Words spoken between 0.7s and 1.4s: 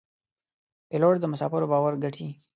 پیلوټ د